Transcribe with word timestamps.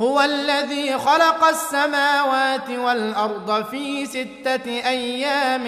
هو 0.00 0.20
الذي 0.20 0.98
خلق 0.98 1.44
السماوات 1.44 2.70
والأرض 2.70 3.64
في 3.70 4.06
ستة 4.06 4.66
أيام 4.66 5.64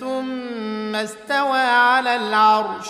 ثم 0.00 0.96
استوى 0.96 1.60
على 1.60 2.16
العرش. 2.16 2.88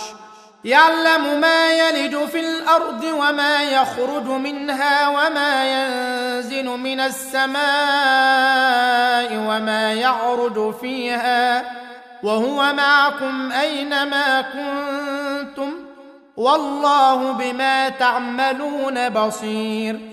يعلم 0.65 1.41
ما 1.41 1.71
يلج 1.71 2.17
في 2.25 2.39
الأرض 2.39 3.03
وما 3.03 3.63
يخرج 3.63 4.25
منها 4.25 5.07
وما 5.07 5.65
ينزل 5.65 6.65
من 6.65 6.99
السماء 6.99 7.57
وما 9.33 9.93
يعرج 9.93 10.75
فيها. 10.75 11.63
وهو 12.23 12.73
معكم 12.73 13.51
أينما 13.51 14.41
كنتم. 14.41 15.73
والله 16.37 17.31
بما 17.31 17.89
تعملون 17.89 19.09
بصير. 19.09 20.12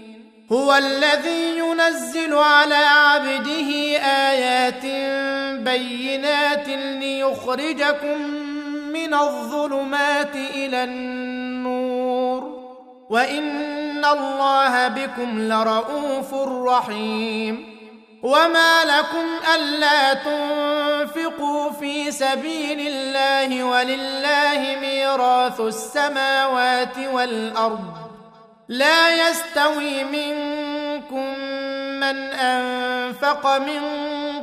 هو 0.51 0.75
الذي 0.75 1.57
ينزل 1.57 2.33
على 2.33 2.75
عبده 2.75 3.97
آيات 4.29 4.85
بينات 5.63 6.67
ليخرجكم 6.67 8.21
من 8.93 9.13
الظلمات 9.13 10.35
إلى 10.35 10.83
النور. 10.83 12.61
وإن 13.09 14.05
الله 14.05 14.87
بكم 14.87 15.39
لرءوف 15.39 16.33
رحيم. 16.67 17.71
وما 18.23 18.83
لكم 18.83 19.25
ألا 19.55 20.13
تنفقوا 20.13 21.71
في 21.71 22.11
سبيل 22.11 22.87
الله 22.87 23.63
ولله 23.63 24.77
ميراث 24.81 25.59
السماوات 25.59 26.97
والأرض. 27.13 28.01
لا 28.67 29.29
يستوي 29.29 30.03
منكم 30.03 30.50
من 32.01 32.17
أنفق 32.33 33.57
من 33.57 33.81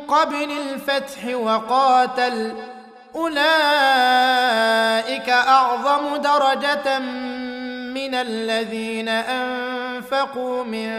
قبل 0.09 0.51
الفتح 0.51 1.35
وقاتل 1.35 2.55
أولئك 3.15 3.39
أعظم 5.29 6.17
درجة 6.17 6.99
من 7.95 8.15
الذين 8.15 9.09
أنفقوا 9.09 10.65
من 10.65 10.91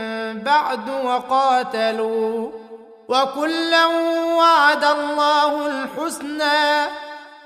بعد 0.43 0.89
وقاتلوا 0.89 2.51
وكلا 3.07 3.85
وعد 4.37 4.83
الله 4.83 5.67
الحسنى 5.67 6.89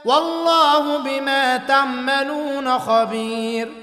والله 0.06 0.97
بما 0.97 1.57
تعملون 1.57 2.80
خبير 2.80 3.83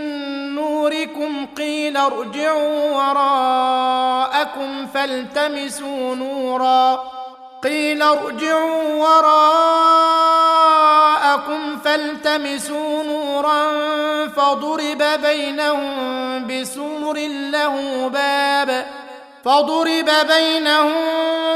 نوركم 0.61 1.45
قيل 1.57 1.97
ارجعوا 1.97 2.91
وراءكم 2.95 4.87
فالتمسوا 4.93 6.15
نورا. 6.15 7.03
قيل 7.63 8.01
ارجعوا 8.01 8.93
وراءكم 8.93 9.41
فالتمسوا 11.85 13.03
نورا 13.03 13.63
فضرب 14.27 15.03
بينهم 15.21 16.47
بسور 16.47 17.17
له 17.27 18.07
باب 18.07 18.85
فضرب 19.45 20.09
بينهم 20.27 20.93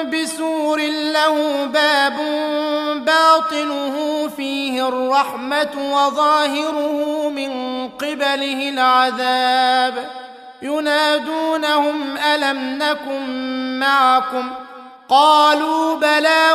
بسور 0.10 0.82
له 0.88 1.66
باب 1.66 2.18
باطنه 3.06 4.28
فيه 4.38 4.88
الرحمة 4.88 5.72
وظاهره 5.78 7.30
من 7.30 7.52
قبله 7.90 8.70
العذاب. 8.70 10.10
ينادونهم 10.62 12.18
ألم 12.18 12.84
نكن 12.84 13.80
معكم؟ 13.80 14.52
قالوا 15.10 15.96
بلى 15.96 16.54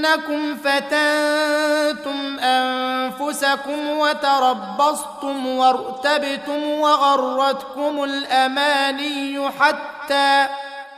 ولكنكم 0.00 0.56
فتنتم 0.56 2.38
أنفسكم 2.38 3.88
وتربصتم 3.88 5.46
وارتبتم 5.46 6.62
وغرتكم 6.70 8.04
الأماني 8.04 9.50
حتى 9.50 10.46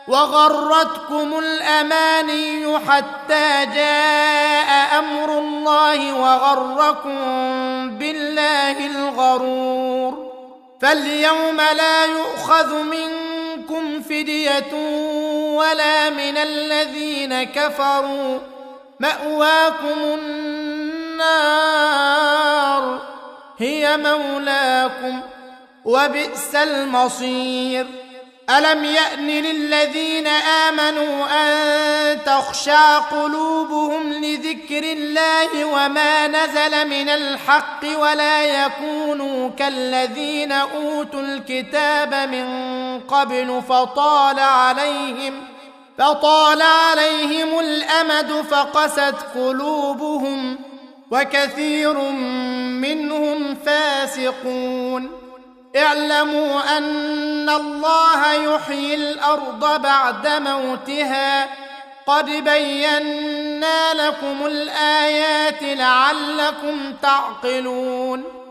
وغرتكم 0.08 1.38
الأماني 1.38 2.78
حتى 2.78 3.66
جاء 3.75 4.99
أمر 4.99 5.38
الله 5.38 6.12
وغركم 6.14 7.19
بالله 7.99 8.87
الغرور 8.87 10.32
فاليوم 10.82 11.56
لا 11.56 12.04
يؤخذ 12.04 12.82
منكم 12.82 14.02
فدية 14.02 14.72
ولا 15.56 16.10
من 16.10 16.37
الذين 16.37 17.43
كفروا 17.43 18.38
مأواكم 19.02 19.99
النار. 21.19 21.52
هي 23.58 23.96
مولاكم 23.96 25.20
وبئس 25.84 26.54
المصير. 26.54 27.87
ألم 28.50 28.84
يأن 28.84 29.26
للذين 29.26 30.26
آمنوا 30.26 31.26
أن 31.31 32.19
تخشع 32.25 32.99
قلوبهم 32.99 34.12
لذكر 34.12 34.82
الله 34.82 35.64
وما 35.64 36.26
نزل 36.26 36.88
من 36.88 37.08
الحق 37.08 37.99
ولا 37.99 38.44
يكونوا 38.44 39.50
كالذين 39.50 40.52
أوتوا 40.52 41.20
الكتاب 41.20 42.14
من 42.14 42.46
قبل 43.00 43.62
فطال 43.69 44.38
عليهم 44.38 45.51
فطال 46.02 46.62
عليهم 46.62 47.58
الأمد 47.58 48.32
فقست 48.50 49.14
قلوبهم 49.34 50.58
وكثير 51.10 51.99
منهم 52.81 53.56
فاسقون. 53.66 55.10
اعلموا 55.76 56.78
أن 56.78 57.50
الله 57.50 58.32
يحيي 58.32 58.94
الأرض 58.94 59.82
بعد 59.82 60.26
موتها. 60.26 61.49
قد 62.06 62.26
بينا 62.26 63.94
لكم 63.94 64.46
الآيات 64.46 65.62
لعلكم 65.62 66.93
تعقلون. 67.02 68.42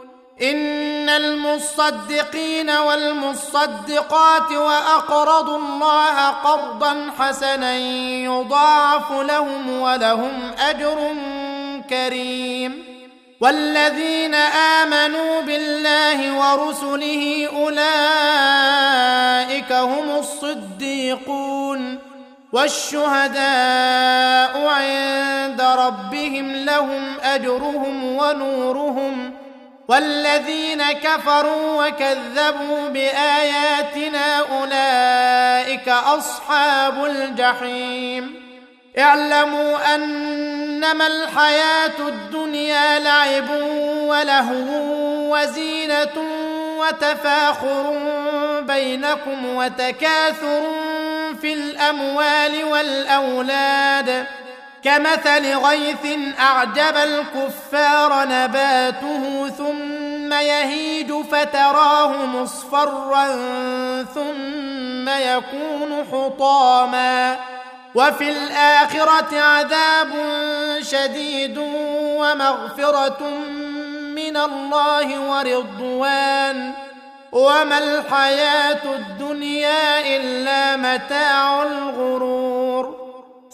إن 0.44 1.10
المصدقين 1.10 2.70
والمصدقات 2.70 4.52
وأقرضوا 4.52 5.58
الله 5.58 6.28
قرضا 6.28 7.12
حسنا 7.20 7.78
يضاعف 8.26 9.12
لهم 9.12 9.82
ولهم 9.82 10.52
أجر 10.60 11.16
كريم. 11.90 12.84
والذين 13.42 14.36
آمنوا 14.36 15.42
بالله 15.42 16.38
ورسله 16.38 17.50
أولئك 17.56 17.82
هم 19.72 20.20
الصديقون. 20.20 22.00
والشهداء 22.54 24.68
عند 24.68 25.62
ربهم 25.62 26.56
لهم 26.56 27.16
أجرهم 27.24 28.04
ونورهم. 28.04 29.41
والذين 29.92 30.92
كفروا 30.92 31.88
وكذبوا 31.88 32.90
بآياتنا 32.90 34.38
أولئك 34.40 35.90
أصحاب 35.90 37.06
الجحيم. 37.06 38.42
اعلموا 39.00 39.96
أنما 39.96 41.08
الحياة 41.08 42.08
الدنيا 42.08 43.00
لعب 43.00 43.50
ولهو 44.08 45.36
وزينة 45.36 46.16
وتفاخر 46.80 47.98
بينكم 48.62 49.56
وتكاثر 49.56 50.62
في 51.42 51.54
الأموال 51.54 52.64
والأولاد. 52.64 54.26
كمثل 54.84 55.56
غيث 55.56 56.06
أعجب 56.40 56.98
الكفار 56.98 58.28
نباته 58.28 59.50
ثم 59.58 60.34
يهيج 60.34 61.14
فتراه 61.32 62.26
مصفرا 62.26 63.28
ثم 64.14 65.10
يكون 65.10 66.06
حطاما 66.12 67.38
وفي 67.96 68.30
الآخرة 68.30 69.40
عذاب 69.40 70.10
شديد 70.82 71.58
ومغفرة 72.18 73.30
من 74.16 74.38
الله 74.38 75.20
ورضوان 75.20 76.74
وما 77.32 77.78
الحياة 77.78 78.96
الدنيا 78.96 80.18
إلا 80.18 80.76
متاع 80.76 81.64
الغرور 81.64 82.61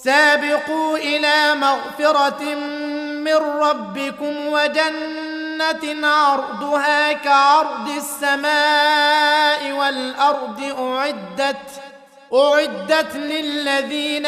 سابقوا 0.04 0.98
إلى 0.98 1.56
مغفرة 1.56 2.44
من 3.24 3.36
ربكم 3.36 4.48
وجنة 4.48 6.08
عرضها 6.08 7.14
كعرض 7.14 7.90
السماء 7.98 9.72
والأرض 9.72 10.76
أعدت 10.80 11.56
أعدت 12.34 13.16
للذين 13.16 14.26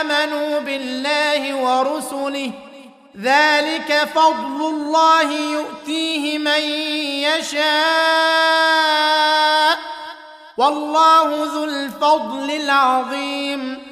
آمنوا 0.00 0.58
بالله 0.58 1.54
ورسله. 1.54 2.50
ذلك 3.20 4.08
فضل 4.14 4.68
الله 4.68 5.32
يؤتيه 5.32 6.38
من 6.38 6.60
يشاء. 7.28 7.62
والله 10.56 11.48
ذو 11.54 11.64
الفضل 11.64 12.50
العظيم. 12.50 13.91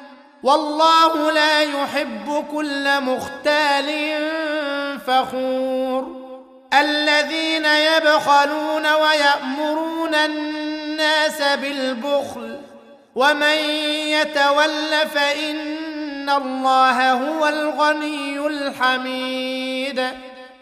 والله 0.43 1.31
لا 1.31 1.61
يحب 1.61 2.45
كل 2.51 3.01
مختال 3.01 3.89
فخور. 5.07 6.21
الذين 6.73 7.65
يبخلون 7.65 8.85
ويأمرون 8.93 10.15
الناس 10.15 11.41
بالبخل 11.41 12.57
ومن 13.15 13.57
يتول 14.07 15.07
فإن 15.13 15.81
ان 16.21 16.29
الله 16.29 17.11
هو 17.11 17.47
الغني 17.47 18.47
الحميد. 18.47 20.07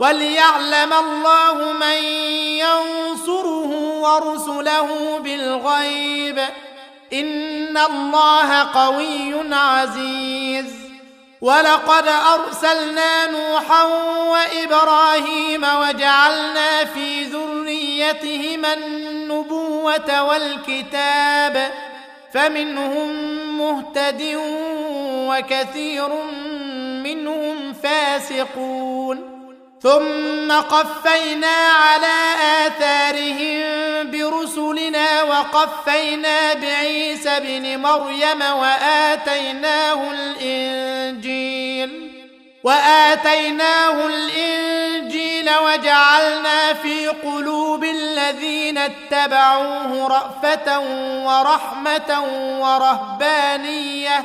وليعلم 0.00 0.92
الله 0.92 1.72
من 1.72 2.04
ينصره 2.58 4.00
ورسله 4.00 5.18
بالغيب. 5.18 6.38
إن 7.12 7.76
الله 7.76 8.62
قوي 8.62 9.54
عزيز. 9.54 10.66
ولقد 11.40 12.08
أرسلنا 12.08 13.26
نوحا 13.26 13.84
وإبراهيم 14.30 15.64
وجعلنا 15.64 16.84
في 16.84 17.22
ذريتهما 17.22 18.74
النبوة 18.74 20.22
والكتاب. 20.22 21.72
فمنهم 22.34 23.08
مهتد 23.58 24.38
وكثير 25.28 26.08
منهم 27.02 27.72
فاسقون. 27.72 29.35
ثم 29.82 30.52
قفينا 30.52 31.56
على 31.56 32.14
آثارهم 32.66 33.66
برسلنا 34.10 35.22
وقفينا 35.22 36.54
بعيسى 36.54 37.30
ابن 37.30 37.78
مريم 37.78 38.42
وآتيناه 38.42 40.10
الإنجيل 40.10 42.12
وآتيناه 42.64 44.06
الإنجيل 44.06 45.50
وجعلنا 45.64 46.72
في 46.72 47.08
قلوب 47.08 47.84
الذين 47.84 48.78
اتبعوه 48.78 50.08
رأفة 50.08 50.80
ورحمة 51.26 52.22
ورهبانية 52.60 54.24